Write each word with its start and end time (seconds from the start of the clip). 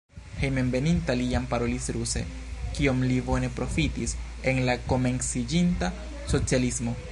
Hejmenveninta 0.43 1.15
li 1.19 1.27
jam 1.33 1.43
parolis 1.51 1.89
ruse, 1.97 2.23
kion 2.77 3.05
li 3.11 3.19
bone 3.29 3.51
profitis 3.59 4.17
en 4.53 4.65
la 4.71 4.79
komenciĝinta 4.95 5.95
socialismo. 6.35 6.99